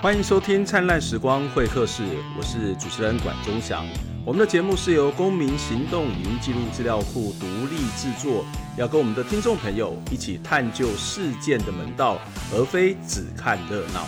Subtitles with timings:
[0.00, 2.04] 欢迎收听《灿烂时光会客室》，
[2.38, 3.84] 我是主持人管中祥。
[4.24, 8.44] 我们的节目是由公民行动影音记录资料库独立制作，
[8.76, 12.16] 要跟我们的听众朋友一起探究事件的门道，
[12.54, 14.06] 而非只看热闹。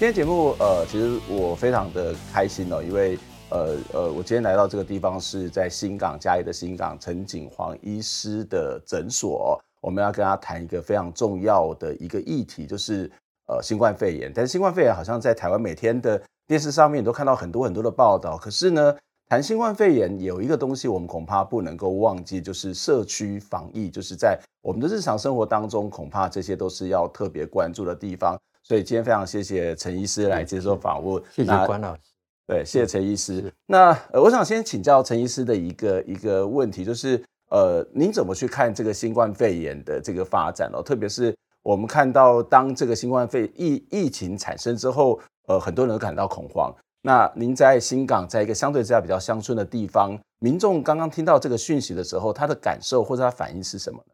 [0.00, 3.16] 天节目，呃，其实我非常的开心哦，因为。
[3.48, 13.08] 呃呃，我今天来到这个地方是在新港嘉义的新港陈景煌医师的诊所，我们要跟他谈一个非常重要的一个议题，就是
[13.46, 14.32] 呃新冠肺炎。
[14.34, 18.96] 但是新冠肺炎好像在台湾每天的电视上面都看到很多很多的报道，可是呢，
[19.28, 28.36] 谈新冠肺炎有一个东西我们恐怕不能够忘记，就是社区防疫，就是在我们的日常生活当中，恐怕这些都是要特别关注的地方。
[28.64, 32.15] 所以今天非常谢谢陈医师来接受访问，谢谢关老师。
[32.46, 33.52] 对，谢谢陈医师。
[33.66, 40.80] 那呃，我想先请教陈医师的一个一个问题，就是呃，您怎么去看这个新冠肺炎的这个发展哦？
[40.80, 46.72] 特别是我们看到，当这个新冠肺疫疫情产生之后，呃，很多人都感到恐慌。
[47.02, 54.12] 那您在新港，在一个相对之下比较乡村的地方，民众刚刚听到这个讯息的时候，他的感受或者他反应是什么呢？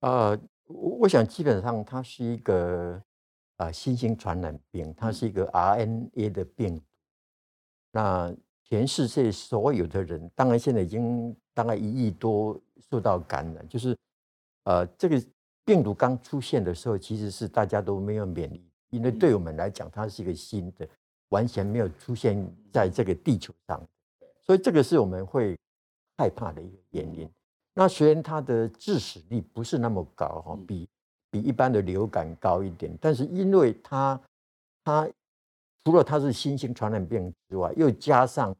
[0.00, 0.38] 呃，
[1.00, 2.98] 我想基本上它是一个
[3.58, 6.80] 啊、呃、新型传染病，它是一个 RNA 的病。
[7.96, 8.30] 那
[8.62, 13.96] 全世界所有的人，当然现在已经大概一亿多受到感染，就是，
[14.64, 15.18] 呃，这个
[15.64, 20.86] 病毒刚出现的时候，其实是大家都没有免疫，因为对我们来讲，它是一个新的，
[21.30, 22.36] 完全没有出现
[22.70, 23.82] 在这个地球上，
[24.42, 25.58] 所以这个是我们会
[26.18, 27.26] 害怕的一个原因。
[27.72, 30.86] 那虽然它的致死率不是那么高哈，比
[31.30, 34.20] 比一般的流感高一点，但是因为它
[34.84, 35.08] 它。
[35.86, 38.52] 除了它是新型传染病之外，又加上，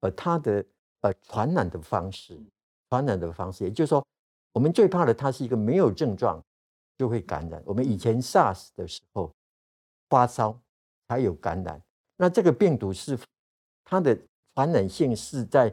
[0.00, 0.64] 呃，它的
[1.02, 2.36] 呃传染的方式，
[2.90, 4.04] 传染的方式，也就是说，
[4.52, 6.42] 我们最怕的，它是一个没有症状
[6.96, 7.62] 就会感染。
[7.64, 9.32] 我们以前 SARS 的时候，
[10.08, 10.60] 发烧
[11.06, 11.80] 才有感染，
[12.16, 13.16] 那这个病毒是
[13.84, 14.18] 它的
[14.56, 15.72] 传染性是在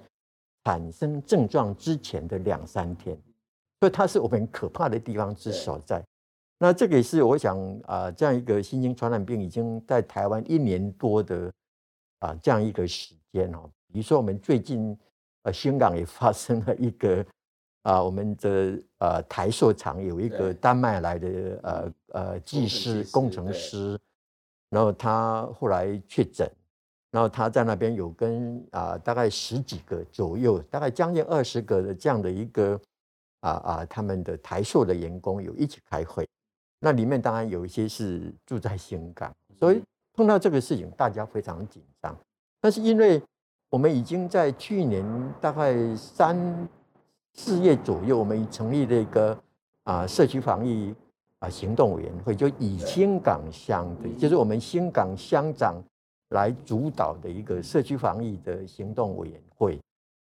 [0.66, 3.20] 产生症状之前的两三天，
[3.80, 6.06] 所以它是我们可怕的地方之所在。
[6.58, 11.52] 那这个也是我想啊，这样一个新型传染病已经在台湾一年多的
[12.20, 13.70] 啊这样一个时间哦。
[13.92, 14.98] 比如说我们最近
[15.44, 17.26] 呃香港也发生了一个
[17.84, 24.00] 啊，我们的呃台塑厂有一个丹麦来的呃呃技师工程师，
[24.70, 26.50] 然后他后来确诊，
[27.12, 32.80] 然后他在那边有跟啊大概十几个左右，大概将近二十个的这样的一个
[33.42, 36.28] 啊啊他们的台塑的员工有一起开会。
[36.86, 39.82] 那里面当然有一些是住在新港，所以
[40.14, 42.16] 碰到这个事情，大家非常紧张。
[42.62, 43.20] 但是因为
[43.72, 45.04] 我们已经在去年
[45.42, 46.38] 大概三
[47.34, 49.36] 四月左右，我们成立了一个
[49.82, 50.94] 啊社区防疫
[51.40, 55.82] 啊行动委员会，就以新港乡的，就是我们新港乡长
[56.30, 59.80] 来主导的一个社区防疫的行动委员会。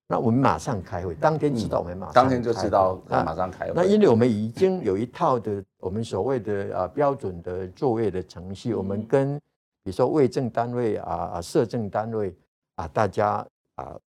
[0.08, 3.74] 那我们马上开会，当天知道我们马上、嗯、当天就知道，那马上开会。
[3.74, 9.36] 那因为我们已经有一套的我们所谓的啊标准的作业的程序，我们跟
[9.84, 12.36] 比如说卫政单位啊啊社政单位
[12.76, 13.98] 啊大家啊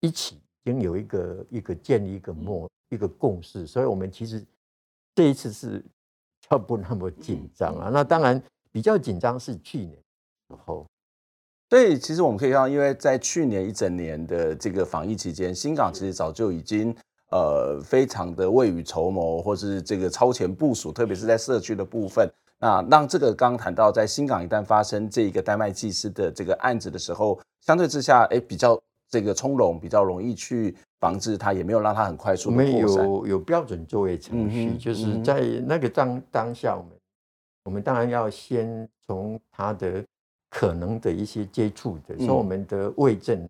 [0.00, 4.44] 一起已经有一个一个建立一个默一个共识，所以我们其实
[5.14, 5.82] 这一次是
[6.50, 7.88] 要不那么紧张啊。
[7.90, 8.42] 那当然
[8.72, 9.92] 比较紧张是去年
[10.48, 10.84] 时候。
[11.70, 16.92] 所以其实我们可以看到，因为在去年一整年的这个防疫期间，新港其实早就已经
[17.30, 22.28] 呃非常的未雨绸缪，或是这个超前部署，特别是在社区的部分。
[22.58, 28.76] 那让这个刚刚谈到，在新港一旦发生这一个丹麦技师的这个案子的时候，相对之下，哎，比较
[29.08, 33.06] 这个从容，比较容易去防治它，也没有让它很快速的扩散。
[33.06, 36.90] 我们有有标准作业程序，就是在那个当当下，我们
[37.66, 40.04] 我们当然要先从它的。
[40.50, 43.48] 可能的一些接触的，所以我们的卫政，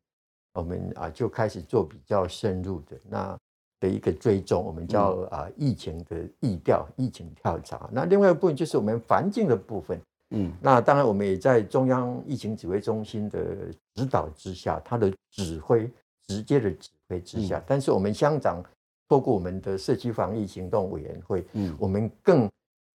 [0.52, 3.38] 我们啊就开始做比较深入的那
[3.80, 7.88] 的一个追踪，我们叫啊疫情的疫调、疫情调查。
[7.90, 9.98] 那另外一部分就是我们环境的部分，
[10.30, 15.90] 嗯，那当然我们也在中央疫情指挥中心的指导之下，他的指挥
[16.26, 18.62] 直接的指挥之下，但是我们乡长
[19.08, 22.46] 透过我们的社区防疫行动委员会，嗯，我们更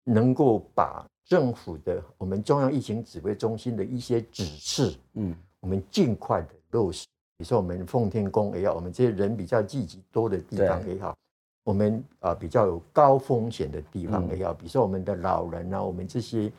[0.04, 1.06] 能够把。
[1.24, 7.06] 政府的我们中央疫情指挥中心的一些指示，嗯，我们尽快的落实。
[7.36, 11.16] 比如说我们奉天宫也好，我们这些人比较聚集多的地方也好，
[11.64, 16.52] 我们啊比较有高风险的地方也好，比如说我们的老人啊，我们这些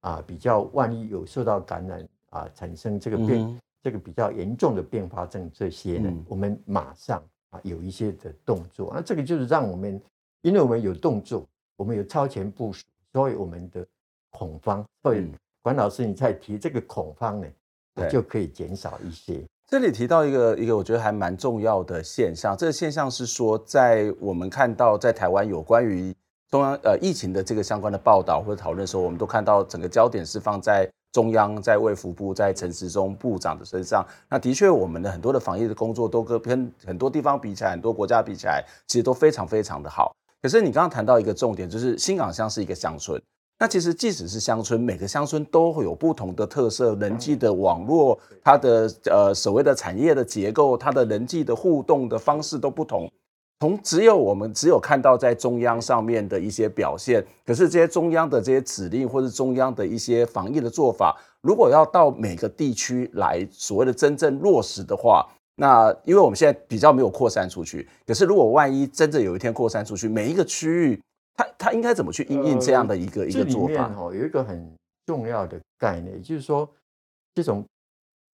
[0.00, 8.92] 啊比较万一有受到感染啊，产生这个变这个比较严重的并发症这些呢，我们马上啊有一些的动作。
[8.94, 10.00] 那这个就是让我们
[10.40, 11.46] 因为我们有动作，
[11.76, 12.82] 我们有超前部署，
[13.12, 13.86] 所以我们的
[14.36, 15.30] 恐慌，所以
[15.62, 17.46] 管老师你在提这个恐慌呢，
[18.10, 19.40] 就可以减少一些。
[19.70, 26.14] 这里提到一个一个我觉得还蛮重要的现象，这个现象是说，在我们看到在台湾有关于
[26.50, 34.04] 中央呃疫情的这个相关的报道或者讨论的时候，我们都看到整个焦点是放在中央，在卫福部，在陈时中部长的身上。
[34.28, 40.14] 那的确，我们的很多的防疫的工作都跟很多地方比起来，很多国家比起来，其实都非常非常的好。
[40.42, 43.20] 可是你刚刚谈到一个重点，就是新港乡是一个乡村。
[43.56, 53.10] 那其实即使是乡村，每个乡村都会有不同的特色，人际的网络，它的呃所谓的产业的结构，它的人际的互动的方式都不同。
[53.60, 65.24] 从只有我们只有看到在中央上面的一些表现，可是这些中央的这些指令或是中央的一些防疫的做法，如果要到每个地区来所谓的真正落实的话，
[65.54, 71.00] 那因为我们现在比较没有扩散出去，可是如果万一真的有一天扩散出去，每一个区域。
[71.36, 73.92] 他他应该怎么去应应这样的一个、呃、一个做法？
[73.96, 74.72] 哦，有一个很
[75.04, 76.68] 重要的概念，就是说，
[77.34, 77.64] 这种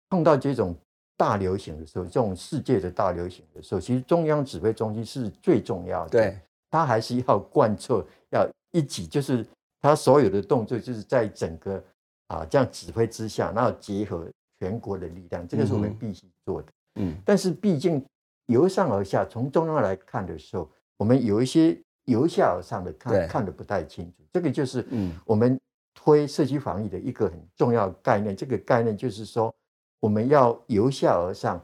[0.10, 0.76] 碰到这种
[1.16, 6.10] 大流行的时候，这种世界的大流行的时候，其实中央指挥中心是最重要的。
[6.10, 6.40] 对，
[6.72, 9.46] 他还是要 贯彻，要一起，就是
[9.80, 11.84] 他所有的动作，就是在整个
[12.28, 14.28] 啊这样指挥之下，然后结合
[14.60, 16.68] 全国的力量，这个是我们必须做的。
[16.96, 18.04] 嗯，但是毕竟
[18.48, 20.68] 由上而下，从中央来看的时候，
[20.98, 21.80] 我们有一些。
[22.08, 24.86] 由下而上的看看的不太清楚，这个就是
[25.26, 25.60] 我们
[25.94, 28.34] 推社区防疫的一个很重要概念。
[28.34, 29.54] 这个概念就是说，
[30.00, 31.62] 我们要由下而上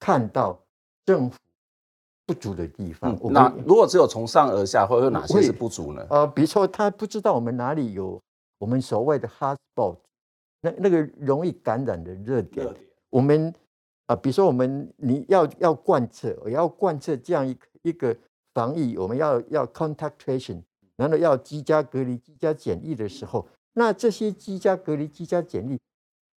[0.00, 0.58] 看到
[1.04, 1.38] 政府
[2.24, 3.14] 不足的地方。
[3.30, 6.06] 那如果只有从上而下，会有哪些是不足呢？
[6.08, 8.18] 呃，比如说他不知道我们哪里有
[8.56, 9.98] 我们所谓的 hot spot，
[10.62, 12.66] 那那个容易感染的热点。
[13.10, 13.52] 我们
[14.06, 18.16] 啊，比如说我们你要要贯彻，我要贯彻这样一个一个。
[18.54, 20.62] 防疫，我们要要 contact tracing，
[20.96, 25.78] 然后要居家隔离、居家检疫的时候，那这些居家隔离、居家检疫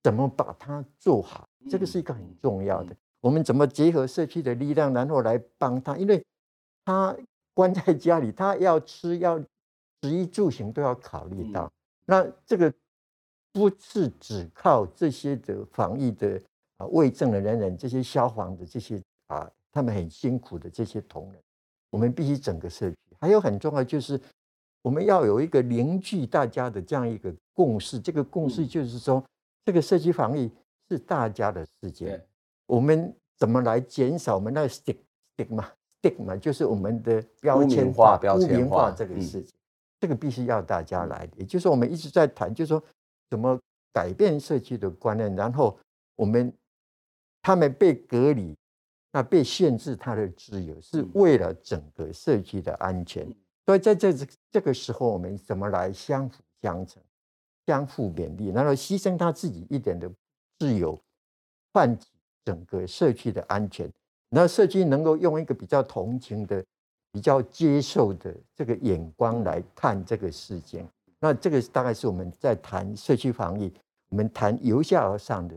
[0.02, 1.46] 怎么把它做好？
[1.68, 2.96] 这个是一个很重要的。
[3.20, 5.96] 我们怎么结合社区的力量，然后来帮他？
[5.96, 6.24] 因为
[6.84, 7.14] 他
[7.52, 11.70] 关在家里，他要吃、要食衣住行都要考虑到。
[12.04, 12.72] 那这个
[13.52, 16.40] 不是只靠这些的防疫的
[16.76, 21.42] 啊，卫生的人人、这些消防的这些啊，他们很辛苦的这些同仁。
[21.96, 24.20] 我们必须整个社区，还有很重要就是，
[24.82, 27.98] 我们要有一个凝聚大家的这样一个共识。
[27.98, 29.24] 这个共识就是说，
[29.64, 30.52] 这个社区防疫
[30.90, 32.20] 是大家的事情。
[32.66, 35.64] 我们怎么来减少我们那个 stigma
[36.02, 39.54] stigma，就是我们的标签化、标签化这个事情。
[39.98, 42.84] 这个必须要大家来，也就是，我们一直在谈，就是说
[43.30, 43.58] 怎么
[43.90, 45.78] 改变社区的观念，然后
[46.14, 46.52] 我们
[47.40, 48.54] 他们被隔离。
[49.16, 53.26] 那被限制他的自由，是为了整个社区的安全。
[53.64, 54.12] 所以在这
[54.50, 57.02] 这个时候，我们怎么来相辅相成、
[57.66, 60.06] 相互勉励，然后牺牲他自己一点的
[60.58, 61.00] 自由，
[61.72, 62.04] 换取
[62.44, 63.90] 整个社区的安全。
[64.28, 66.62] 那社区能够用一个比较同情的、
[67.10, 70.86] 比较接受的这个眼光来看这个事件。
[71.18, 73.72] 那这个大概是我们在谈社区防疫，
[74.10, 75.56] 我们谈由下而上的。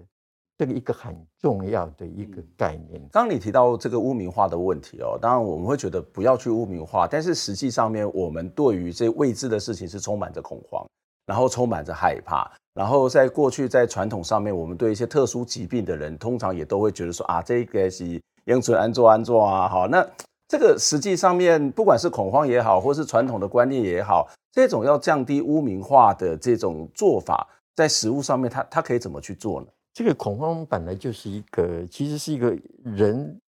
[0.59, 2.99] 这个一个很重要的一个概念。
[3.13, 10.85] 刚刚你提到这个污名化的问题哦，当然我们会觉得不要去污名化，但是实际上面我们对于这未知的事情是充满着恐慌，
[11.25, 20.05] 然后充满着害怕，然后在过去在传统上面，我们对一些特殊疾病的人，通常也都会觉得说啊，这个是应存安坐安坐啊，好，那
[20.49, 27.47] 这个实际上面不管是恐慌也好，或是传统的观念也好，这种要降低污名化的这种做法，
[27.77, 29.67] 在实物上面，它它可以怎么去做呢？
[29.93, 33.39] 这个恐慌本来就是一个，其实是一个人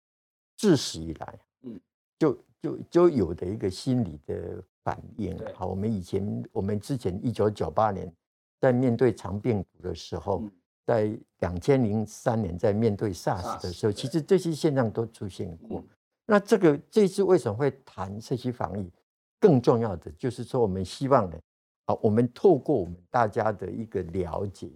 [0.56, 1.80] 自始以来，嗯，
[2.18, 5.38] 就就就有的一个心理的反应。
[5.54, 8.12] 好，我们以前，我们之前一九九八年
[8.58, 10.42] 在面对肠病毒的时候，
[10.86, 15.84] 在两千零三年在面对 SARS 的时候，其实这些现象都出现过。
[16.26, 18.90] 那这个这次为什么会谈社区防疫？
[19.38, 21.38] 更重要的就是说，我们希望呢，
[21.86, 24.70] 好，我们透过我们大家的一个了解。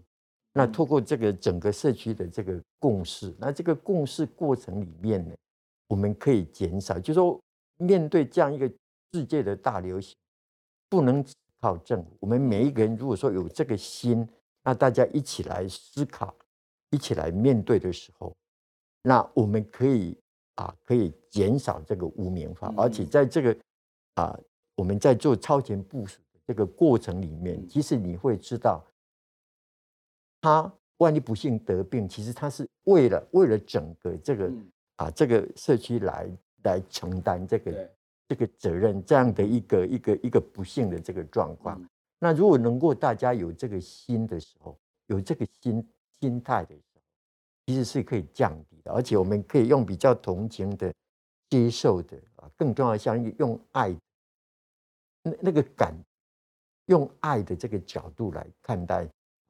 [0.57, 5.35] 那透过这个整个社区的这个共识，那这个共识过程里面呢，
[5.89, 7.41] 我们可以减少，就是说
[7.79, 8.71] 面对这样一个
[9.13, 10.17] 世界的大流行，
[10.89, 12.17] 不能只靠政府。
[12.21, 14.27] 我们每一个人如果说有这个心，
[14.63, 16.33] 那大家一起来思考，
[16.91, 18.33] 一起来面对的时候，
[19.03, 20.17] 那我们可以
[20.55, 23.57] 啊，可以减少这个污名化，而且在这个
[24.15, 24.39] 啊，
[24.77, 28.81] 我们在做超前部署的这个过程里面，其实你会知道。
[30.45, 34.53] 他万一不幸得病，其实他是为了为了整个这个
[34.97, 36.29] 啊这个社区来
[36.65, 37.91] 来承担这个
[38.29, 41.83] 这个责任，这样的一个一个一个不幸的这个状况。
[42.19, 45.89] 那如果能够大家有这个心的时候，有这个心
[46.21, 47.01] 心态的时候，
[47.65, 50.93] 其实是可以降低的，而且我们可以用比较同情的、
[51.49, 53.97] 接受的啊，更重要的像用爱
[55.23, 55.95] 那那个感，
[56.85, 59.09] 用爱的这个角度来看待啊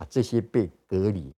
[0.08, 1.32] 这些被隔离、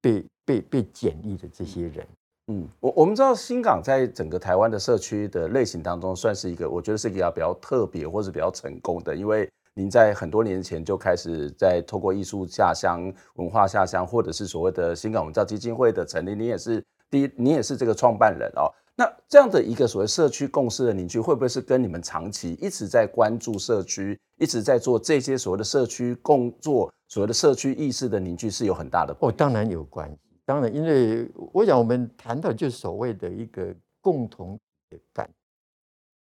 [0.00, 2.06] 被被被检疫的这些人。
[2.48, 18.70] 嗯，我我们知道新港在整个台湾的社区的类型当中，算是一个我觉得是一个比较特别或是比较成功的，因为您在很多年前就开始在透过艺术下乡、文化下乡，或者是所谓的新港文教基金会的成立，你也是第一，你也是这个创办人哦。
[18.96, 29.16] 那这样的一个所谓社区共识的凝聚，会不会是跟你们长期一直在关注社区，一直在做这些所谓的社区工作、所谓的社区意识的凝聚是有很大的？
[29.20, 30.18] 哦，当然有关系。
[30.44, 34.58] 当然，因为我想我们谈到就是所谓的一个共同
[34.90, 35.28] 的感。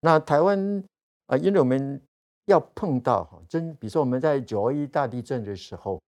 [0.02, 0.84] 那台湾
[1.28, 2.02] 啊，因为我们
[2.48, 6.02] 要碰到哈，真比如说我们在九二一大地震的时候，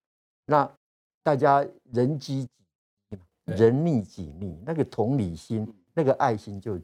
[0.46, 0.70] 那
[1.24, 2.50] 大家人机，
[3.46, 6.79] 人溺己溺，那个同理心、那个爱心就，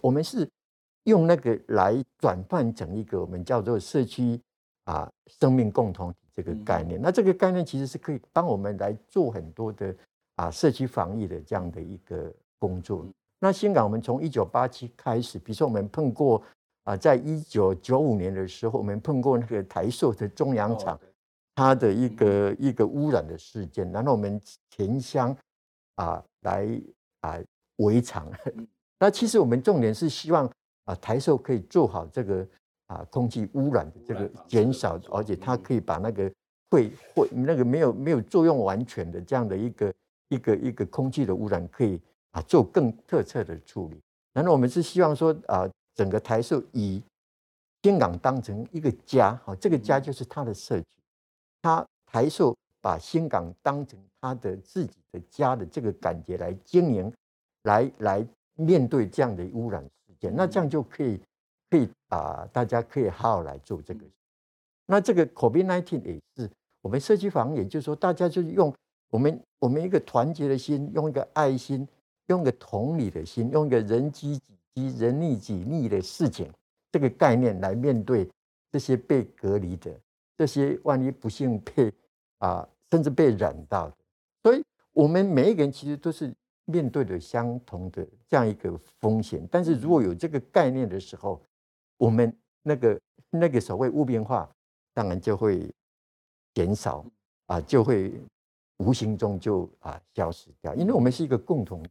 [0.00, 0.48] 我们是
[1.04, 4.40] 用那个来转换成一个我们叫做社区
[4.84, 7.00] 啊生命共同体这个概念。
[7.02, 9.94] 那这个概念其实是可以帮我们来做很多的。
[10.38, 13.04] 啊，社区防疫的这样的一个工作。
[13.40, 16.40] 那香港，我们从一九八七开始，比如说我们碰过
[16.84, 20.96] 啊，在一九九五年的时候，我们碰过那个台塑的中央厂，
[21.56, 24.40] 它的一个一个污染的事件，然后我们
[24.70, 25.36] 前乡
[25.96, 26.80] 啊来
[27.22, 27.36] 啊
[27.78, 28.30] 围场。
[29.00, 30.48] 那其实我们重点是希望
[30.84, 32.46] 啊台塑可以做好这个
[32.86, 36.32] 啊空气污染的这个减少，而且它可以把那个
[36.70, 39.92] 会会那个没有没有作用完全的这样的一个。
[40.30, 41.98] 一个一个空气的污染可以
[42.32, 43.98] 啊做更特色的处理。
[44.34, 47.02] 然后我们是希望说啊，整个台塑以
[47.82, 50.84] 新港当成一个家，哈，这个家就是他的社区。
[51.62, 57.10] 他台塑把新港当成他的自己的家的这个感觉来经营，
[57.68, 61.20] 来来面对这样的污染事件，那这样就可以
[61.70, 64.04] 可以啊，大家可以好好来做这个。
[64.86, 68.74] 那这个 COVID-19 也是我们社区防疫，也就是说大家就是用。
[69.10, 71.88] 我们我们一个团结的心，用一个爱心，
[72.26, 76.46] 用一个同理的心，用一个人机己机、人溺己溺的事情
[76.92, 78.28] 这个概念来面对
[78.70, 79.90] 这些被隔离的，
[80.36, 81.90] 这些万一不幸被
[82.36, 83.96] 啊甚至被染到的，
[84.42, 86.30] 所以我们每一个人其实都是
[86.68, 89.44] 面对的相同的这样一个风险。
[89.50, 91.42] 但是如果有这个概念的时候，
[91.96, 92.32] 我们
[92.62, 94.48] 那个那个所谓污变化，
[94.94, 95.68] 当然就会
[96.54, 97.04] 减少
[97.46, 98.12] 啊，就会。
[98.80, 101.90] 无形中就啊消失掉，因为我们是一个共同体。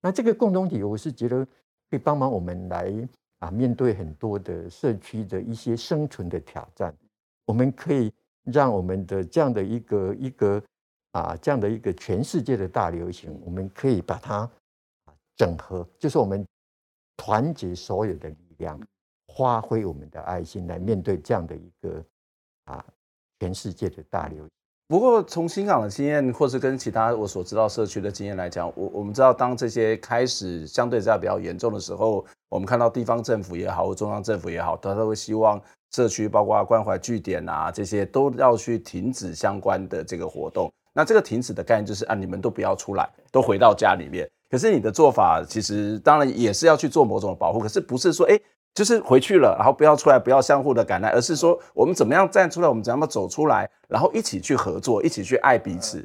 [0.00, 1.44] 那这个共同体，我是觉得
[1.90, 3.08] 可以帮忙我们来
[3.40, 6.96] 啊面对很多的社区的一些生存的挑战。
[7.46, 8.12] 我们可以
[8.44, 10.62] 让我们的这样的一个一个
[11.14, 14.48] 啊这样的一个全世界的大流行，我们可以把它
[15.36, 16.44] 整合，就是我们
[17.16, 18.80] 团结所有的力量，
[19.36, 22.04] 发挥我们的爱心来面对这样的一个
[22.64, 22.84] 啊
[23.38, 24.48] 全世界的大流行。
[24.86, 35.60] 不过，从新港的经验，或是跟其他我所知道社区的经验来讲，我我们知道，当这些开始相对在比较严重的时候，我们看到地方政府也好，或中央政府也好，他都会希望
[35.92, 40.70] 社区包括关怀据点啊，这些都要去停止相关的这个活动。
[40.94, 44.26] 那这个停止的概念就是啊，你们都不要出来，都回到家里面。
[44.48, 48.34] 可是你的做法其实当然也是要去做某种保护，可是不是说哎。
[48.34, 48.42] 诶
[48.74, 56.04] 就是回去了，然后不要出来，不要相互的感染，而是说我们怎么样站出来，我们怎么样走出来，然后一起去合作，一起去爱彼此。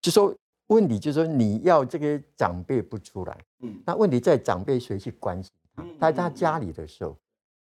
[0.00, 0.32] 就说
[0.68, 5.50] 问题就是说你要这个长辈不出来，嗯，那问题在长辈谁去关心
[5.98, 6.12] 他？
[6.12, 7.16] 在他家里的时候，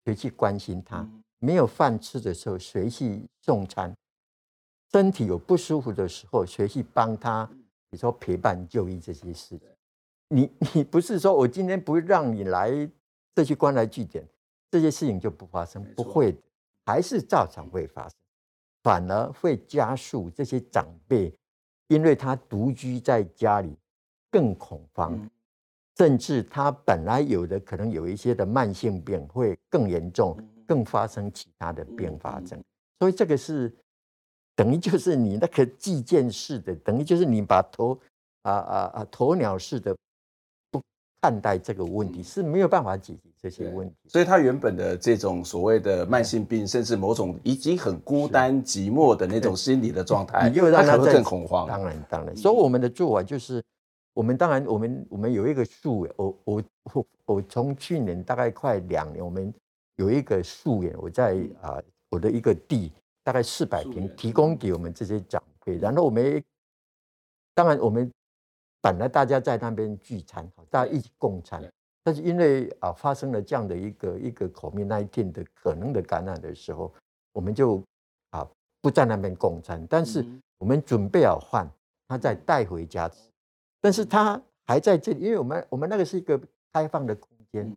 [0.04, 1.04] 谁去关心他？
[1.40, 3.92] 没有饭吃的时候，谁去送餐？
[4.92, 7.44] 身体有不舒服的时候，谁去帮他？
[7.90, 9.60] 比如说陪伴就医这些事情，
[10.28, 12.90] 你你不是说我今天不让你来。
[13.34, 14.26] 这些关爱据点，
[14.70, 16.38] 这些事情就不发生，不会的，
[16.86, 18.16] 还是照常会发生，
[18.82, 21.30] 反而会加速这些长辈，
[21.88, 23.76] 因为他独居在家里
[24.30, 25.28] 更恐慌，
[25.98, 30.34] 甚至他本来有的可能有一些的慢性病会更严重，
[30.66, 32.58] 更发生其他的并发症，
[32.98, 33.70] 所以这个是
[34.56, 37.96] 等于就是你那个计件式的，等于就是你把鸵
[38.42, 39.94] 啊啊啊鸵鸟式的
[40.72, 40.82] 不。
[41.22, 51.66] 看待这个问题是没有办法解决这些问题，所以他原本的这种所谓的慢性病，甚至某种已经很孤单寂寞的那种心理的状态，你又让他更恐慌。
[51.66, 53.60] 当然，当然，所以我们的做法就是
[54.14, 59.52] 我们当然我们我们有一个树，我我我我从去年大概快两年，我们
[59.96, 62.92] 有一个树园，我在啊我的一个地
[63.26, 65.76] 大概四百平，提供给我们这些长辈。
[65.78, 66.40] 然后我们
[67.54, 68.08] 当然我们
[68.80, 71.60] 本来大家在那边聚餐，大家一起共餐。
[72.04, 76.94] 但是因为啊发生了这样的一个一个 COVID-19 的可能的感染的时候，
[77.32, 77.82] 我们就
[78.30, 78.48] 啊
[78.80, 79.84] 不在那边共餐。
[79.90, 80.24] 但是
[80.58, 81.68] 我们准备好饭，
[82.06, 83.28] 他再带回家吃。
[83.80, 86.40] 但是他还在这里，因为我们我们那个是一个
[86.72, 87.76] 开放的空间，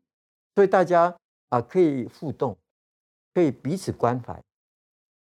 [0.54, 1.18] 所以大家
[1.50, 2.56] 啊可以互动，
[3.34, 4.40] 可以彼此关怀，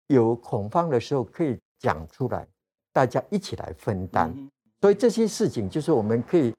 [0.08, 2.46] 有恐慌的时候可以讲出来，
[2.92, 4.34] 大家一起来分担。
[4.80, 6.52] 所以这些事情就是我们可以。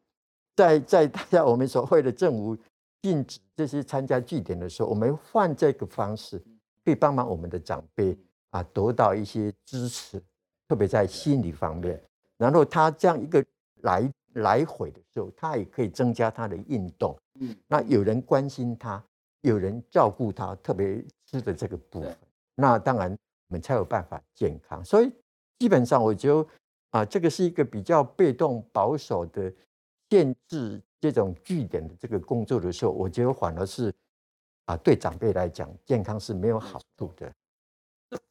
[0.56, 2.58] 在 在大家我们所谓的政府
[3.02, 6.38] 禁止这些参加祭典的时候，我们换这个方式，
[6.84, 8.18] 可以帮忙我们的长辈
[8.50, 10.22] 啊得到一些支持，
[10.68, 12.04] 特别在心理方面。
[12.38, 13.42] 然后他这样一个
[13.84, 17.18] 来来回的时候，他也可以增加他的运动。
[17.40, 19.02] 嗯，那有人关心他，
[19.40, 22.18] 有人照顾他，特别吃的这个部分，
[22.56, 23.18] 那当然
[23.50, 24.84] 我们才有办法健康。
[24.84, 25.12] 所以
[25.60, 26.48] 基本上，我觉得
[26.92, 29.54] 啊，这个是一个比较被动保守的。
[30.12, 33.94] 限制这种据点的这个工作的时候，我觉得反而是
[34.66, 37.32] 啊，对长辈来讲，健康是没有好处的。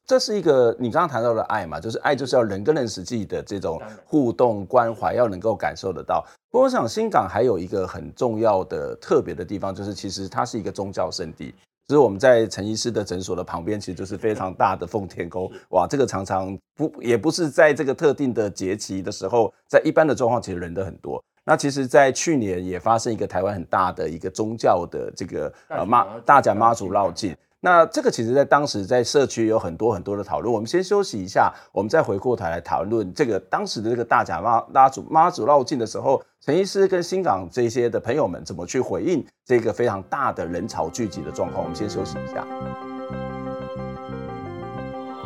[0.05, 6.27] 这是一个你刚刚谈到的爱嘛，就是爱就是要人跟人实际的这种互动关怀，要能够感受得到。
[6.51, 11.55] 不过我想新港还有一个很重要的特别的地方，就是其实它是一个宗教圣地。
[11.89, 15.51] 就是我们在陈医师的诊所的旁边，其实就是非常大的奉天宫。
[15.71, 21.25] 哇，这个常常不也不是在这个特定的节期的时候，在一般的状况，其实人都很多。
[21.45, 27.35] 那其实，在去年也发生一个台湾很大的一个宗教的这个呃妈大甲妈祖绕境。
[27.61, 30.53] 那这个其实，在当时在社区有很多很多的讨论。
[30.55, 41.65] 我们先休息一下，我们再回过头来讨论这个当时的这个大甲妈妈祖妈祖绕境的时候，陈医师跟新港这些的朋友们怎么去回应这个非常大的人潮聚集的状况。
[41.65, 42.47] 我们先休息一下。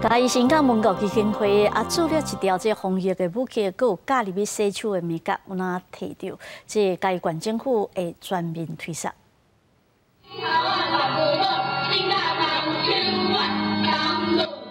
[0.03, 6.39] 嘉义新港文教基金会啊，做了一条这防疫的武器，阁有加入去西区的美角，有哪提到？
[6.67, 9.13] 这嘉义县政府会全面推动。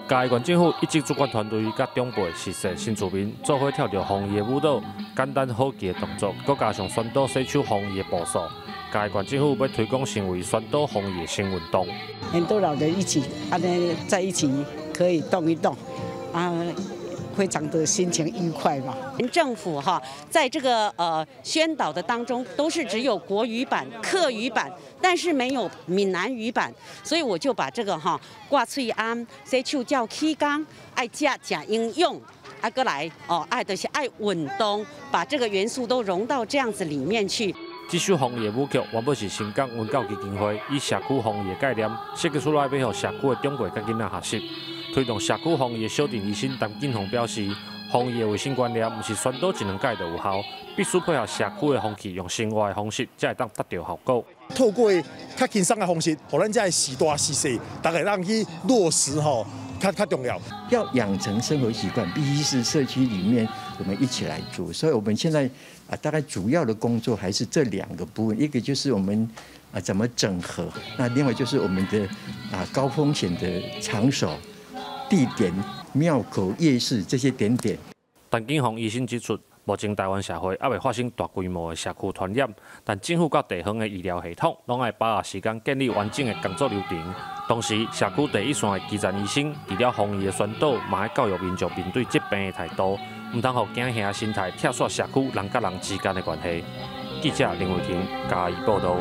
[0.08, 4.82] 嘉义县政府一直主管团队甲长辈、实习新住民做伙跳着防疫舞蹈，
[5.16, 8.40] 简单好记的动作，阁加上宣导洗手防疫的步数。
[8.92, 11.88] 嘉义县政府要推广成为宣导防疫的新运动。
[12.32, 14.52] 很多老人一起，安尼在一起。
[14.94, 15.76] 可以动一动，
[16.32, 16.54] 啊，
[17.36, 18.96] 非常的心情愉快嘛。
[19.32, 30.66] 政府哈，在这个呃宣导的当中，都是只有国语版、客语版，但是没有闽南语版，所以我就把这个哈挂翠安，这就叫起工，
[30.96, 32.20] 爱加加应用，
[32.62, 37.56] 阿哥来哦，爱的是爱稳东，把这个元素都融到这样子里面去。
[37.90, 44.50] 这首防疫舞曲原本是新港文教基金会以社区防疫的概念设计出来，要让社区的长辈跟囡仔学习。
[44.94, 47.48] 推动社区防疫的小 dinero 医生陈金红表示，
[47.92, 50.44] 防疫的卫生观念不是宣导一两届就有效，
[50.76, 54.26] 必须配合社区的风气，用生活的方式才会当达到效果。
[54.54, 54.92] 透过
[55.38, 59.48] 较轻松的方式，让咱这些时大时细，大家让去落实吼，
[59.80, 60.40] 较较重要。
[60.70, 63.48] 要养成生活习惯，必须是社区里面
[63.80, 64.74] 我们一起来做。
[64.74, 65.50] 所以我们现在
[65.90, 69.30] 啊，大概主要的工作还是这两个部分，一个就是我们
[69.72, 72.06] 啊怎么整合，那另外就是我们的
[72.52, 74.38] 啊高风险的场所。
[75.12, 75.54] 地点、
[75.92, 77.78] 庙口、夜市这些点点。
[78.32, 82.48] 陈金红医生指出，目前台湾社会还未发生大规模的社区传染，
[82.86, 87.14] 但政府和地方的医疗系统拢爱把握时间建立完整的工作流程。
[87.46, 92.98] 同时，社区第一线的基层医生除了防疫的宣导，嘛爱教育民众面对疾病的态度，
[93.36, 96.64] 唔通让惊吓心态拆散社区人甲人之间的关系。
[97.22, 98.96] 记者林伟霆嘉义报道。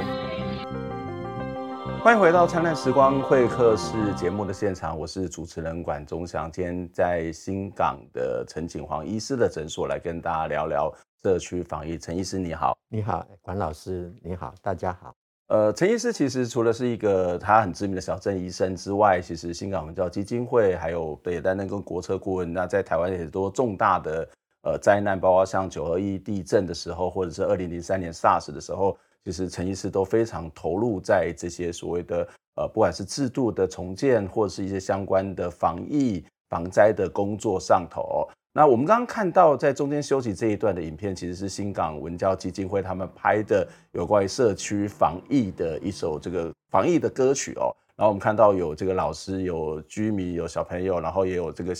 [2.03, 6.51] 欢迎回到《灿烂时光会客室》节目的现场，我是主持人管中祥。
[6.51, 10.91] 今天在新港的陈景煌医师的诊所来跟大家聊聊
[11.23, 11.99] 社区防疫。
[11.99, 15.15] 陈医师你好，你好，管老师你好，大家好。
[15.49, 22.51] 呃，陈医师其实除了是一个他很知名的小镇医生之外，其实新港文教基金会还有也担任跟国策顾问。
[22.51, 24.27] 那在台湾很多重大的
[24.63, 28.97] 呃灾难，包括像九二一地震的时候，或者是二零零三年 SARS 的时候。
[29.25, 38.29] 其实陈医师都非常投入在这些所谓的呃，不管是制度的重建，或者是一些相关的防疫防灾的工作上头。
[38.53, 47.71] 那我们刚刚看到在中间休息这一段的影片，其实是新港文教基金会他们拍的有关于社区防疫的一首这个防疫的歌曲哦。
[47.97, 51.73] 然后我们看到有这个老师、有居民、有小朋友，然后也有这个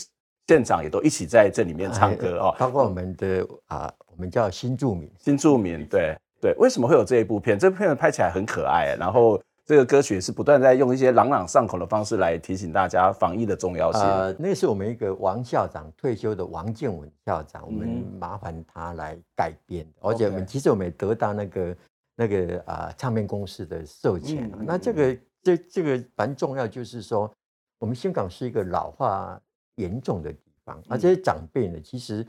[0.47, 7.57] 县长也都一起在这里面唱歌哦，包括我们的啊，我们叫新住民，新住民，对对，为什么会有这一部片？
[7.57, 9.41] 这部片拍起来很可爱，然后。
[9.63, 14.01] 这个歌曲是不断在用一些朗朗上口的方式来提醒大家防疫的重要性。
[14.01, 17.87] 呃，那是我们一个王校长退休的王建文校长，我们
[18.19, 21.77] 麻烦他来改编，嗯、而且我们其实我们也得到那个
[22.15, 24.51] 那个啊、呃、唱片公司的授权。
[24.59, 27.31] 嗯、那这个这这个蛮重要，就是说
[27.79, 29.39] 我们香港是一个老化
[29.75, 32.23] 严重的地方，而这些长辈呢，其实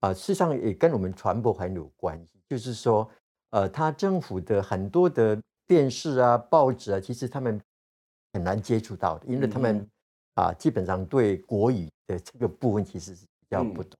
[0.00, 3.10] 啊、呃、事实上也跟我们传播很有关系，就是说
[3.56, 5.40] 呃，他政府的很多的。
[5.68, 7.60] 电视啊、报纸啊，其实他们
[8.32, 9.84] 很难接触到的，因为他们
[10.34, 13.98] 啊，基本上对国语的这个部分其实是比较不懂。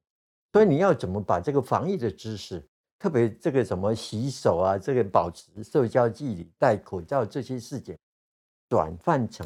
[0.52, 2.64] 所以你要怎么把这个防疫的知识，
[3.00, 7.98] 特别这个什么洗手啊、这个保持社交距离、戴口罩这些事情，
[8.68, 9.44] 转换成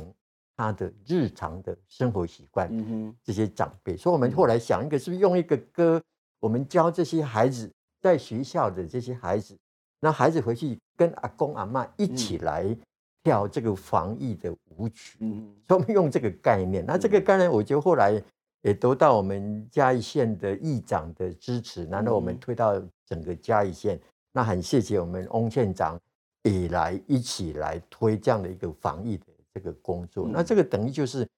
[0.58, 2.68] 他的日常的生活习惯。
[2.70, 6.02] 嗯哼，这些长辈，所以我们后来想一个，是不是用一个歌，
[6.38, 9.56] 我们教这些孩子在学校的这些孩子。
[10.00, 12.74] 那孩子回去跟阿公阿嬷一起来
[13.22, 16.82] 跳这个防疫的舞曲，嗯，所以我们用这个概念。
[16.86, 18.22] 那这个概念，我觉得后来
[18.62, 24.00] 也得到我们嘉义县的议长的支持，然后我们推到整个嘉义县。
[24.32, 26.00] 那很谢谢我们翁县长
[26.44, 30.26] 也来一起来推这样的一个防疫的这个工作。
[30.26, 31.28] 那这个等于就是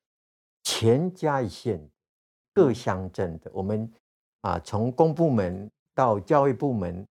[0.63, 1.85] 全嘉义县
[2.55, 3.91] 各乡镇的我们
[4.43, 7.05] 啊，从公部门到教育部门。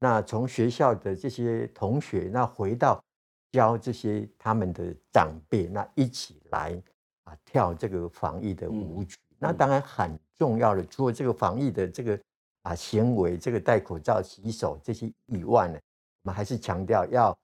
[0.00, 3.02] 那从学校的这些同学，那回到
[3.50, 6.80] 教这些他们的长辈，那一起来
[7.24, 9.16] 啊跳这个防疫的舞曲。
[9.40, 12.16] 那当然很重要的，除了这个防疫的这个
[12.62, 15.76] 啊行为，这个戴口罩、洗手这些以外呢，
[16.22, 17.36] 我们还是强调要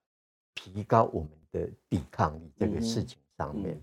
[0.54, 3.76] 提高我们的抵抗力这个事情上面。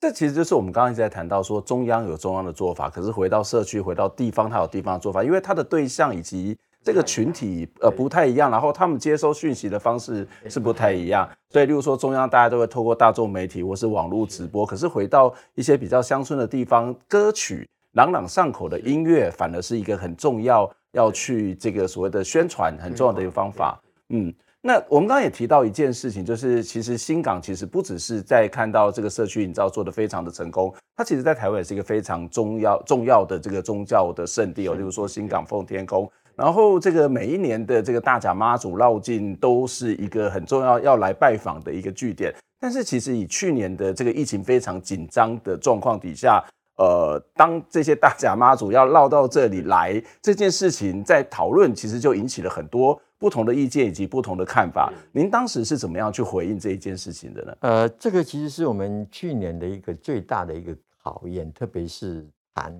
[0.00, 6.58] 这其实就是我们刚刚一直在谈到说，中央有中央的做法，可是回到社区、回到地方，它有地方的做法，因为它的对象以及。
[6.84, 23.78] 这个群体呃不太一样，然后他们接收讯息的方式是不太一样，所以例如说中央大家都会透过大众媒体或是网络直播，可是回到一些比较乡村的地方，歌曲朗朗上口的音乐反而是一个很重要要去这个所谓的宣传很重要的一个方法。
[24.10, 36.10] 嗯，那我们刚刚也提到一件事情，就是其实新港其实不只是在看到这个社区营造做得非常的成功，它其实在台湾也是一个非常重要重要的这个宗教的圣地哦，例如说新港奉天宫。
[36.38, 46.40] 然后这个每一年的这个大甲妈祖绕境都是一个很重要要来拜访的一个据点，但是其实以去年的这个疫情非常紧张的状况底下，
[46.76, 54.92] 呃，当这些大甲妈祖要绕到这里来这件事情在讨论，其实就引起了很多不同的意见以及不同的看法。
[55.10, 57.56] 您当时是怎么样去回应这一件事情的呢？
[57.62, 60.72] 呃，这个其实是我们去年的一个最大的一个
[61.02, 62.24] 考验，特别是
[62.54, 62.72] 谈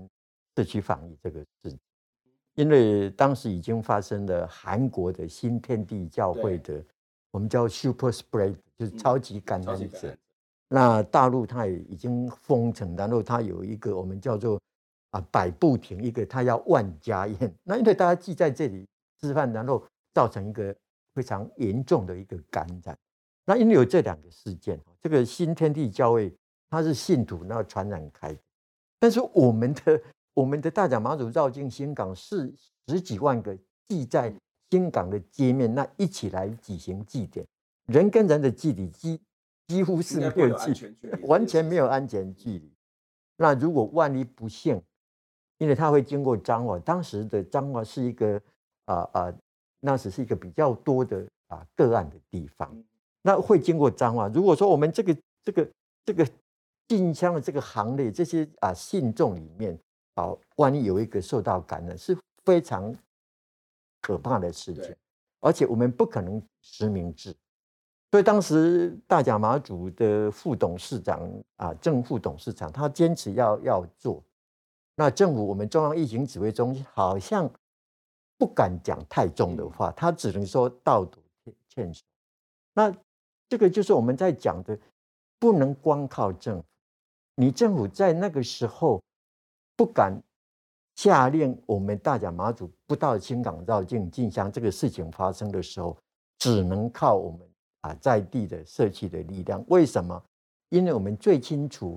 [0.54, 1.76] 社区防疫这个事。
[2.58, 6.84] 因为当时已经发生了韩国的新天地教会的，
[7.30, 10.12] 我们叫 Super Spread，就是超级感染者。
[10.68, 14.60] 那大陆它也已经封城，然后它有一个我们叫做
[15.12, 17.54] 啊百步亭，一个它要万家宴。
[17.62, 18.84] 那因为大家聚在这里
[19.20, 19.80] 吃饭，然后
[20.12, 20.74] 造成一个
[21.14, 22.98] 非常严重的一个感染。
[23.44, 26.34] 那因为有这两个事件，这个新天地教会
[26.68, 28.40] 它是信徒那传染开的，
[28.98, 30.02] 但是我们的。
[30.38, 32.54] 我们的大甲妈祖绕境新港是
[32.86, 34.32] 十几万个祭在
[34.70, 37.44] 新港的街面，那一起来举行祭典，
[37.86, 39.20] 人跟人的距离几
[39.66, 42.72] 几乎是没有距离，完全没有安全距离。
[43.36, 44.80] 那如果万一不幸，
[45.58, 48.40] 因为他会经过彰化，当时的彰化是一个
[48.84, 49.34] 啊啊，
[49.80, 52.72] 那时是一个比较多的啊个案的地方，
[53.22, 54.28] 那会经过彰化。
[54.28, 55.68] 如果说我们这个这个
[56.04, 56.24] 这个
[56.86, 59.76] 进香的这个行列，这些啊信众里面。
[60.18, 62.92] 好，万一有一个受到感染，是非常
[64.00, 64.92] 可怕的事情，
[65.38, 67.32] 而且我们不可能实名制，
[68.10, 74.20] 所以当时大甲马祖的副董事长啊，正副董事长，他坚持要要做，
[74.96, 77.48] 那政府我们中央疫情指挥中心好像
[78.36, 81.22] 不敢讲太重的话，他只能说道德
[81.68, 82.02] 劝说。
[82.74, 82.92] 那
[83.48, 84.76] 这个就是我们在讲的，
[85.38, 86.64] 不能光靠政府，
[87.36, 89.00] 你政府在那个时候。
[89.78, 90.12] 不敢
[90.96, 95.96] 下令我们大甲妈祖不到新港绕境进香，这个事情发生的时候，
[96.36, 97.48] 只能靠我们
[97.82, 99.64] 啊在地的社区的力量。
[99.68, 100.20] 为什么？
[100.70, 101.96] 因为我们最清楚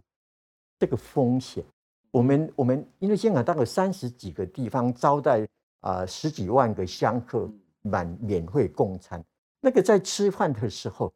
[0.78, 1.65] 这个风险。
[2.12, 5.48] 我们我们因为香港大概三十几个地方招待
[5.80, 7.50] 啊十几万个香客
[7.82, 9.24] 满免费供餐，
[9.60, 11.12] 那个在吃饭的时候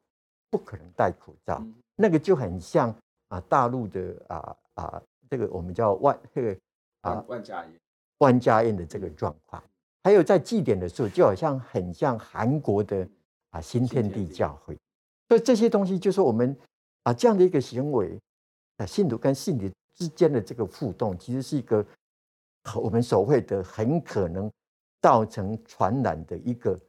[0.50, 1.64] 不可能戴口罩，
[1.96, 2.90] 那个就很像
[3.28, 5.04] 啊大陆的啊啊。
[5.36, 6.58] 这个我们叫万这个
[7.02, 7.74] 啊万家宴
[8.20, 9.62] 万家宴的这个状况，
[10.02, 13.06] 还有在祭典的时候，就好像很像韩国的
[13.50, 14.78] 啊新天地教会，
[15.28, 16.56] 所以这些东西就是我们
[17.04, 18.18] 啊这样的一个行为
[18.78, 21.86] 啊信徒跟信徒之间的这个互动，其实是一个
[22.76, 24.50] 我们所谓的很可能
[25.02, 26.80] 造成传染的一个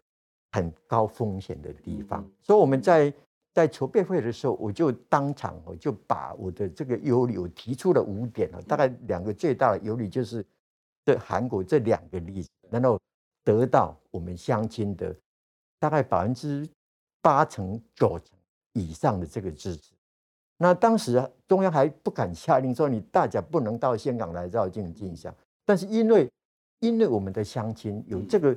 [0.53, 3.13] 很高风险的地方，所以我们在。
[3.57, 10.45] 在筹备会的时候，我就当场我就把我的这个忧虑，我提出了五点啊，大概两个最大的忧虑就是
[11.07, 13.01] 这韩国这两个例子，然后
[13.42, 15.16] 得到我们乡亲的
[15.79, 16.69] 大概百分之
[17.23, 18.38] 八成九成
[18.75, 19.95] 以上的这个支持。
[20.59, 26.31] 那当时中央还不敢下令说你大家不能到香港来绕境进香，但是因为
[26.81, 28.55] 因为我们的乡亲有这个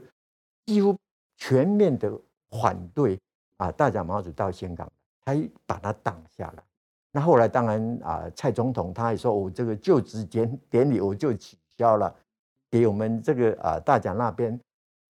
[0.66, 0.94] 几乎
[1.38, 2.12] 全面的
[2.50, 3.18] 反对。
[3.60, 4.90] 啊，大甲妈祖到香港，
[5.22, 6.64] 他把他挡下来。
[7.12, 12.16] 那后来当然啊，蔡总统他也说，我这个就职典典礼我就取消了，
[12.72, 14.58] 给我们这个啊大甲那边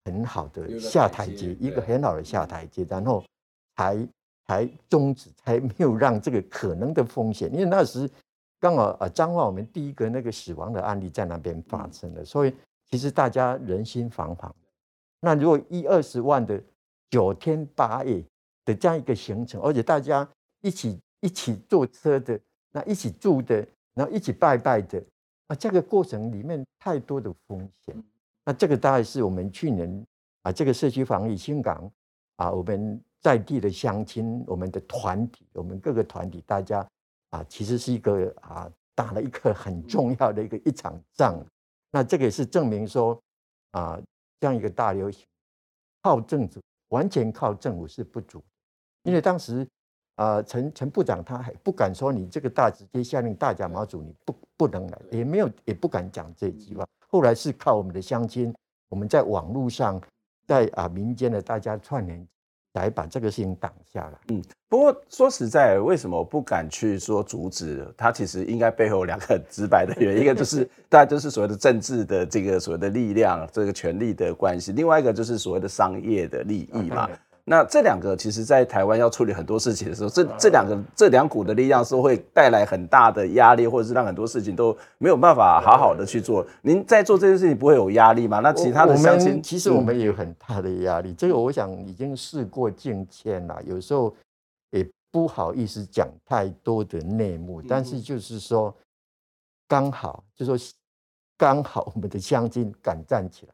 [0.07, 3.23] 很好的下台阶，一个很好的下台阶，然后
[3.77, 4.09] 才
[4.47, 8.09] 才终止，才没有让这个可能的风险，因为那时
[8.61, 12.55] 刚好啊彰化我们第一个那个死亡的案例在那边发生了，所以
[12.89, 14.51] 其实大家人心惶惶。
[15.21, 16.59] 那如果一二十万的
[17.11, 18.25] 九天八夜。
[18.69, 20.29] 的这样一个行程，而且大家
[20.61, 22.39] 一起一起坐车的，
[22.71, 25.03] 那一起住的，然后一起拜拜的，
[25.47, 28.05] 啊，这个过程里面太多的风险。
[28.45, 30.07] 那这个大概是我们去年
[30.43, 31.91] 啊，这个社区防疫新港
[32.37, 36.87] 啊，我们在地的乡亲，我们的团体，我们各个团体，大家
[37.31, 41.43] 啊，其实是一个啊，打了一个很重要的一个一场仗。
[41.91, 43.19] 那这个也是证明说
[43.71, 43.99] 啊，
[44.39, 45.27] 这样一个大流行
[46.03, 48.43] 靠政府，完全靠政府是不足。
[49.09, 49.67] 因为当时，
[50.17, 56.87] 啊，陈陈部长他还不敢说你这个大直接下令大甲妈祖你不不能来，也没有也不敢讲这句话。
[57.09, 58.55] 后来是靠我们的乡亲，
[58.91, 60.01] 我们在网络上，
[60.47, 62.27] 在啊民间的大家串联，
[62.75, 64.19] 来把这个事情挡下来。
[64.29, 67.87] 嗯，不过说实在，为什么我不敢去说阻止？
[67.97, 77.09] 他其实应该背后有两个很直白的原因，一个就是 大家就是所谓的政治的这个所谓的力量，这个权力的关系；另外一个就是所谓的商业的利益嘛。
[77.49, 86.47] 那这两个其实，在台湾要处理很多事情的时候，这这两个这两股的力量是会带来很大的压力，或者是让很多事情都没有办法好好的去做。
[86.63, 88.41] 您在做这件事情不会有压力吗？
[88.41, 91.15] 那其他的相亲，其实我们也有很大的压力。
[91.15, 94.15] 这个我想已经事过境迁了，有时候
[94.71, 97.63] 也不好意思讲太多的内幕。
[97.63, 98.75] 但是就是说，
[99.67, 100.75] 刚好就是说，
[101.37, 103.53] 刚好我们的乡亲敢站起来，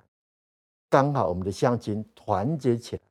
[0.91, 3.03] 刚好我们的乡亲团结起来。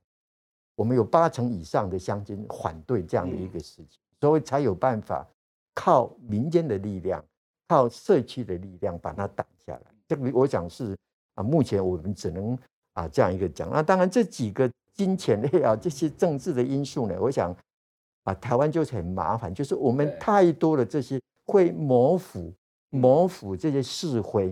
[0.76, 5.28] 我们有八成以上的乡亲反对这样的一个事情，所以才有办法
[5.76, 7.24] 靠民间的力量，
[7.68, 9.82] 靠社区的力量把它挡下来。
[10.08, 10.98] 这个我想是
[11.36, 12.58] 啊，目前我们只能
[12.94, 13.70] 啊这样一个讲。
[13.70, 17.56] 那当然这几个金钱类啊这些政治的因素呢，我想
[18.24, 22.52] 啊台湾就是很麻烦，就是我们太多的这些会模糊
[22.90, 24.48] 模糊这些是非，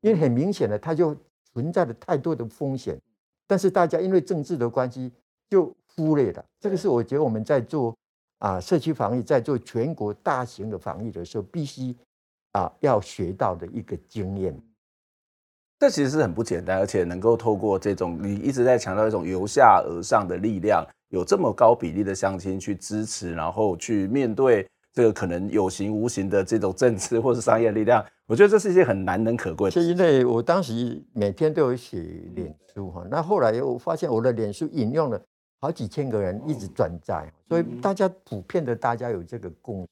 [0.00, 1.16] 因为很明显的它就
[1.52, 3.00] 存在着太多的风险，
[3.46, 5.12] 但是大家因为政治的关系。
[5.50, 7.94] 就忽略了，这个是我觉得我们在做
[8.38, 11.94] 啊社区防疫，在做全国大型的防疫的时候，必须
[12.52, 14.56] 啊要学到的一个经验。
[15.80, 29.72] 这其实是很不简单，而且能够透过这种你一直在强调一种由下而上的力量，有这么高比例的乡亲去支持，然后去面对这个可能有形无形的这种政治或是商业力量，我觉得这是一件很难能可贵的。
[29.72, 31.98] 是因为我当时每天都有写
[32.36, 35.20] 脸书哈，那后来我发现我的脸书引用了。
[35.60, 39.88] 好几千个人一直转载，所以大家普遍的大家有这个共识。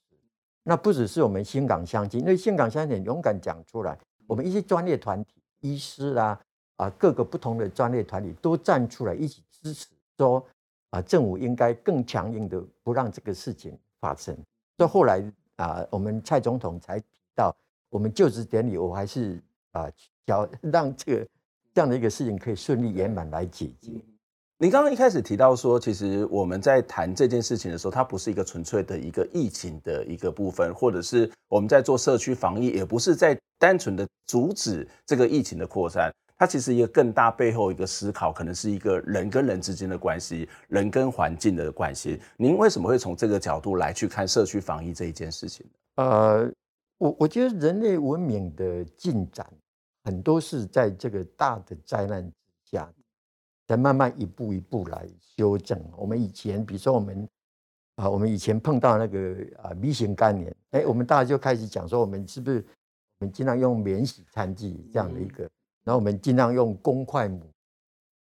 [0.63, 6.41] 那不只是我们新港乡亲，因为新港乡亲很勇敢讲出来，我们一些专业团体、医师啦
[6.77, 10.45] 啊，各个不同的专业团体都站出来一起支持，说
[10.91, 14.35] 啊，政府应该更强硬的不让这个事情发生。
[14.77, 15.23] 所以后来
[15.57, 17.55] 啊，我们蔡总统才提到，
[17.91, 19.39] 我们就职典礼，我还是
[19.73, 19.87] 啊，
[20.25, 21.29] 要让这个
[21.75, 23.93] 这样的一个事情可以顺利圆满来解决。
[24.61, 36.13] 您刚刚一开始提到说，其实我们在谈这件事情的时候，它不是一个纯粹的一个疫情的一个部分，或者是我们在做社区防疫，也不是在单纯的阻止这个疫情的扩散。
[36.37, 42.21] 它其实一个更大背后一个思考，可能是一个人跟人之间的关系，人跟环境的关系。
[42.37, 45.65] 您为什么会从这个角度来去看社区防疫这一件事情？
[45.95, 46.51] 呃，
[46.99, 49.47] 我我觉得人类文明的进展
[50.03, 52.33] 很多是在这个大的灾难之
[52.73, 52.91] 下。
[53.69, 55.79] 再慢慢一步一步来修正。
[55.95, 57.29] 我们以前，比如说我们
[57.97, 62.65] 啊，我们以前碰到那个啊 B 型肝炎，哎，我们大家就开始讲说，我们是不是
[63.19, 65.43] 我们尽量用免洗餐具这样的一个，
[65.85, 67.43] 然后我们尽量用公筷母，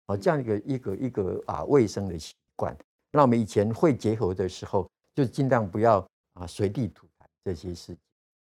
[0.07, 2.77] 啊，这样一个一个一个啊卫生的习惯。
[3.11, 7.99] 那我们以前会结合的时候，就尽量不要啊随地吐痰这些事情。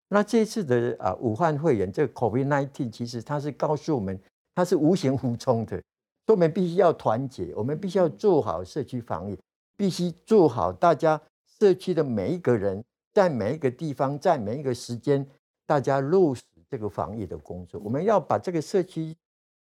[0.08, 4.18] 那这次的啊武汉肺炎这个 COVID-19，其实它是告诉我们，
[4.54, 5.82] 它是无形无踪的，
[6.26, 9.38] 所以我们必须要团结，我们必须要做好社区防疫，
[9.76, 11.20] 必须做好大家
[11.58, 12.84] 社区的每一个人，
[13.14, 15.26] 在每一个地方，在每一个时间，
[15.64, 17.80] 大家落实这个防疫的工作。
[17.84, 19.16] 我们要把这个社区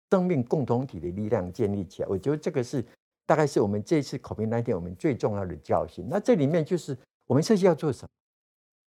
[0.09, 2.07] 生命共同体的力量建立起来。
[2.09, 2.83] 我觉得这个是。
[3.29, 6.03] 大概是我们这次 COVID-19 我们最重要的教训。
[6.09, 8.09] 那这里面就是我们社区要做什么？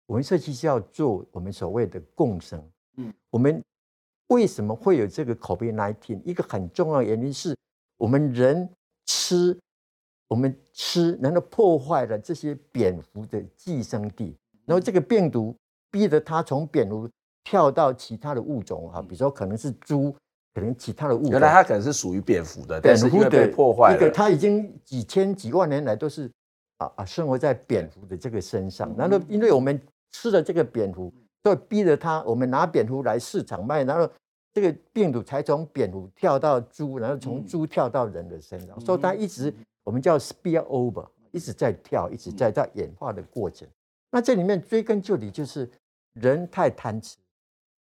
[0.08, 2.60] 我们社区是要做我们所谓的共生。
[2.97, 3.63] 嗯，我们
[4.32, 6.22] 为什么会有这个 COVID-19？
[6.26, 7.56] 一个很重要的原因是
[7.98, 8.67] 我们人
[9.06, 9.58] 吃，
[10.28, 15.56] 我们吃，然后破坏了这些蝙蝠的寄生地，然后这个病毒
[15.91, 17.10] 逼得它从蝙蝠
[17.44, 20.15] 跳到其他的物种啊，比如说可能是猪。
[20.54, 23.96] 可能其他的物种，原来它可能是属于蝙蝠的，但是因为被破坏了。
[23.96, 26.30] 一个它已经几千几万年来都是
[26.80, 28.94] 啊啊生活在蝙蝠的这个身上。
[28.98, 31.10] 然后因为我们吃了这个蝙蝠，
[31.43, 34.10] 所以逼着他，我们拿蝙蝠来市场卖，然后
[34.54, 38.80] 这个病毒才从蝙蝠跳到猪，然后从猪跳到人的身上。
[38.80, 43.67] 所以它一直我们叫 spill over，一直在跳，一直在在演化的过程。
[44.10, 45.69] 那这里面追根究底，就是
[46.13, 47.17] 人太贪吃，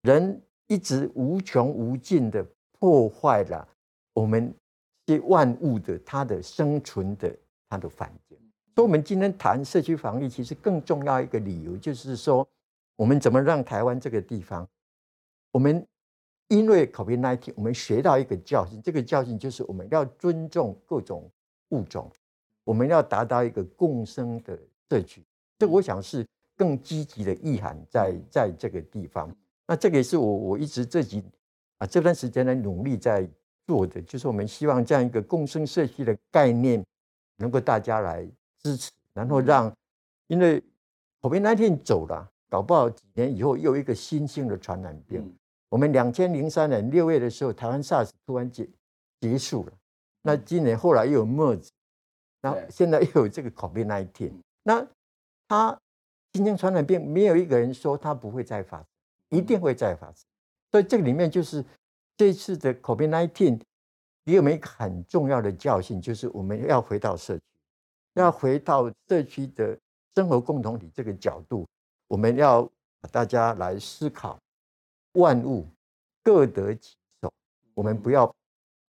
[0.03, 2.47] 人一直无穷无尽的。
[2.79, 3.67] 破坏了
[4.13, 4.55] 我们
[5.07, 7.35] 这万物的它的生存的
[7.71, 8.37] 它的环境，
[8.75, 12.47] 所以，我们今天谈社区防疫，其实更重要一个理由就是说，
[12.97, 14.69] 我们怎么让台湾这个地方，
[15.53, 15.87] 我们
[16.49, 21.31] 因为 COVID-19，我们学到一个教训，这个教训就是我们要尊重各种
[21.69, 22.11] 物种，
[22.65, 25.23] 我们要达到一个共生的社区。
[25.59, 29.35] 这我想是更积极的意涵在在这个地方。
[29.67, 31.23] 那这个也是我我一直自己。
[31.79, 33.29] 啊，这段时间来，努力在
[33.67, 36.83] 做的，就是我们希望这样一个共生社区的概念，
[37.37, 38.27] 能够大家来
[38.63, 39.71] 支持，然后让，
[40.29, 40.63] 因为
[41.21, 45.35] COVID-19 走了，搞不好几年以后又一个新兴的传染病。
[45.69, 48.69] 我们两千零三年六月的时候，台湾 SARS 突然结
[49.21, 49.73] 结束了，
[50.23, 51.69] 那今年后来又有 MERS，
[52.41, 54.33] 然后现在又有这个 COVID-19，
[54.63, 54.87] 那
[55.49, 55.77] 它
[56.33, 58.87] 新兴传染病没有一个人说它不会再发生，
[59.31, 60.25] 一定会再发生。
[60.71, 61.65] 所以这个里面就是
[62.17, 63.61] 这次的 COVID-19
[64.25, 67.43] 给我们一个很重要的教训，就是我们要回到社区，
[68.15, 69.77] 要回到社区的
[70.15, 71.67] 生活共同体这个角度，
[72.09, 72.69] 我们要
[73.11, 74.39] 大家来思考，
[75.13, 75.67] 万物
[76.23, 77.33] 各得其所，
[77.75, 78.35] 我们不要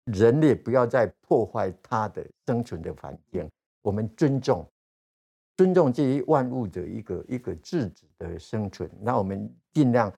[0.05, 3.49] 人类不要再破坏它的生存的环境，
[3.81, 4.65] 我们尊重
[5.57, 10.13] 尊重这些万物的一个一个自主的生存，那我们尽量。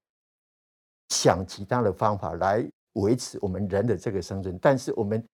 [1.09, 5.25] 想其他的方法来维持我们人的这个生存，但是我们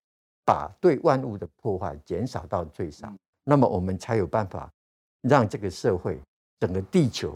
[0.45, 3.11] 把对万物的破坏减少到最少，
[3.43, 4.71] 那么我们才有办法
[5.21, 6.21] 让这个社会、
[6.59, 7.35] 整个地球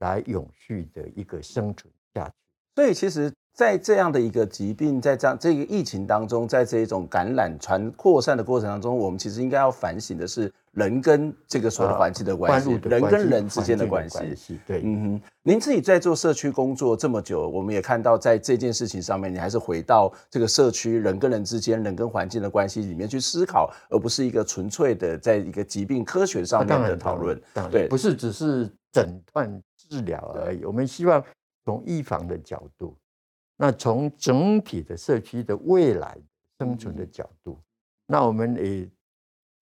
[0.00, 2.34] 来永续的一个生存下去。
[2.74, 10.52] 所以，其实，在这样的一个疾病，在这样这个疫情当中，在这一种感染传扩散的过程当中，我们其实应该要反省的是。
[10.72, 15.22] 人跟这个所有的环境的关系，人跟人之间的关系，对，嗯哼。
[15.42, 27.40] 您自己在做社区工作这么久，我们也看到在这件事情上面，你还是回到这个社区人跟人之间、人跟环境的关系里面去思考，而不是一个纯粹的在一个疾病科学上面的讨论。
[27.72, 29.50] 对，不是只是诊断
[29.88, 30.64] 治疗而已。
[30.64, 31.24] 我们希望
[31.64, 32.96] 从预防的角度，
[33.56, 36.18] 那从整体的社区的未来
[36.58, 37.58] 生存的角度，
[38.06, 38.88] 那我们也。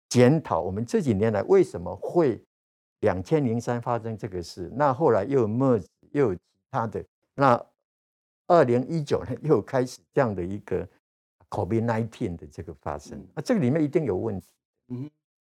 [0.08, 2.42] 检讨我们这几年来为什么会
[3.02, 7.66] 两千零三发生这个事，那后来又有 merge 又有其他的，那
[8.48, 10.88] 二零一九年又开始这样的一个
[11.50, 14.48] COVID-19 的这个发生，那这个里面一定有问题。
[14.90, 15.10] 嗯，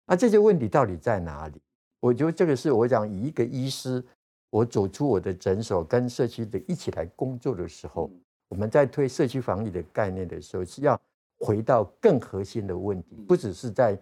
[0.04, 1.58] 那这些问题到底在哪里？
[2.00, 4.04] 我觉得这个是我讲以一个医师，
[4.50, 8.10] 我走出我的诊所，跟社区的一起来工作的时候，
[8.48, 11.00] 我们在推社区防疫的概念的时候，是要
[11.38, 13.98] 回到更核心的问题，不只是在。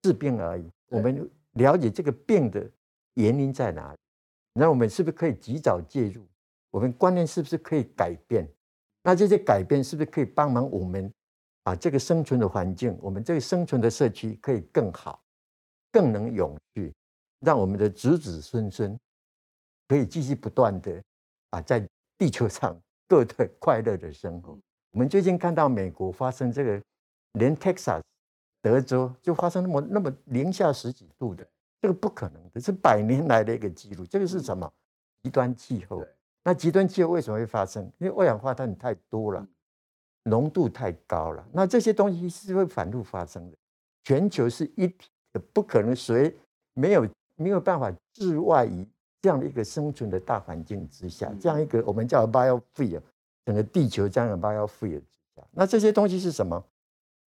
[0.00, 2.64] 治病而已，我们了解这个病的
[3.14, 3.98] 原因在哪里，
[4.52, 6.24] 那我们是不是可以及早介入？
[6.70, 8.48] 我们观念是不是可以改变？
[9.02, 11.12] 那这些改变是不是可以帮忙我们
[11.64, 15.20] 把这个生存的环境，我们这个生存的社区可以更好，
[15.90, 16.94] 更能永续，
[17.40, 18.96] 让我们的子子孙孙
[19.88, 21.02] 可以继续不断的
[21.50, 21.84] 啊，在
[22.16, 22.78] 地球上
[23.08, 24.56] 过得快乐的生活。
[24.92, 26.80] 我们最近看到美国发生这个，
[27.32, 28.02] 连 Texas。
[28.60, 31.46] 德州就发生那么那么零下十几度的，
[31.80, 34.04] 这个不可能的，是百年来的一个记录。
[34.04, 34.70] 这个是什么？
[35.22, 36.04] 极端气候。
[36.42, 37.84] 那极端气候为什么会发生？
[37.98, 39.46] 因为二氧化碳太多了，
[40.24, 41.46] 浓度太高了。
[41.52, 43.56] 那这些东西是会反复发生的。
[44.02, 46.36] 全球是一体的，不可能谁
[46.74, 48.84] 没有没有办法置外于
[49.20, 53.02] 这样的一个生存的大环境之下，这样一个我们叫 biosphere，
[53.44, 55.46] 整个地球这样的 biosphere 之下。
[55.50, 56.64] 那这些东西是什么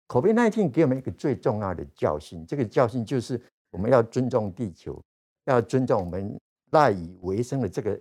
[0.08, 5.02] ？COVID-19 给我们一个最重要的教训，这个教训就是我们要尊重地球，
[5.44, 6.38] 要尊重我们
[6.70, 7.98] 赖以为生的这个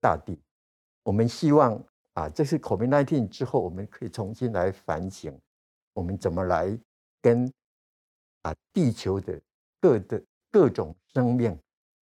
[0.00, 0.38] 大地。
[1.02, 1.82] 我们希望
[2.14, 5.38] 啊，这是 COVID-19 之后，我们可以重新来反省，
[5.94, 6.78] 我们怎么来
[7.22, 7.50] 跟
[8.42, 9.40] 啊地球的
[9.80, 11.58] 各的各种生命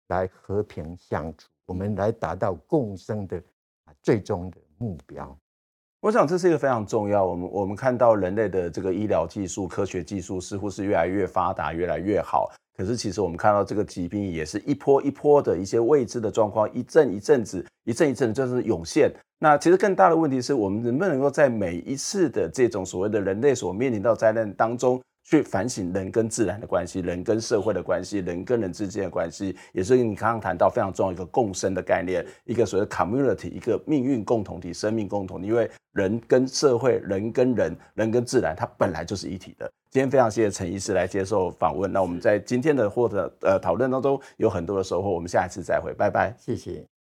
[0.08, 3.42] 来和平相处，我们来达到共生的
[4.02, 5.36] 最终的目标。
[6.00, 7.24] 我想这是一个非常重要。
[7.24, 12.50] 我们我们看到人类的这个医疗技术、科学技术似乎是越来越发达、越来越好。
[12.76, 19.10] 可是，其实我们看到这个疾病也是一波一波的一些未知的状况，一阵一阵子，一阵一阵就是涌现。
[19.38, 35.48] 那其实更大的问题是我们能不能够在每一次的这种所谓的人类所面临到灾难当中，去反省人跟自然的关系，人跟社会的关系，人跟人之间的关系，也是你刚刚谈到非常重要一个共生的概念，一个所谓 community，一个命运共同体、生命共同体。
[35.48, 39.68] 因为人跟社会、人跟人、人跟自然，它本来就是一体的。
[39.90, 41.92] 今天非常谢谢陈医师来接受访问。
[41.92, 46.95] 那我们在今天的或者呃讨论当中有很多的收获，我们下一次再会，拜拜，谢谢。